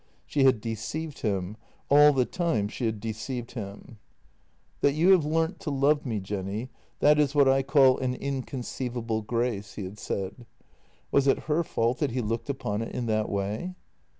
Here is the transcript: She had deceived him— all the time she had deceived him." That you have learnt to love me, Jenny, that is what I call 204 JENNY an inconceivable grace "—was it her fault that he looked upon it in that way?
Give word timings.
She 0.25 0.45
had 0.45 0.61
deceived 0.61 1.19
him— 1.19 1.57
all 1.91 2.11
the 2.11 2.25
time 2.25 2.69
she 2.69 2.87
had 2.87 2.99
deceived 2.99 3.51
him." 3.51 3.99
That 4.81 4.93
you 4.93 5.09
have 5.09 5.25
learnt 5.25 5.59
to 5.59 5.69
love 5.69 6.07
me, 6.07 6.19
Jenny, 6.19 6.71
that 7.01 7.19
is 7.19 7.35
what 7.35 7.47
I 7.47 7.61
call 7.61 7.97
204 7.97 7.99
JENNY 7.99 8.15
an 8.27 8.35
inconceivable 8.37 9.21
grace 9.21 9.77
"—was 11.11 11.27
it 11.27 11.39
her 11.41 11.61
fault 11.63 11.99
that 11.99 12.09
he 12.09 12.21
looked 12.21 12.49
upon 12.49 12.81
it 12.81 12.95
in 12.95 13.05
that 13.05 13.29
way? 13.29 13.75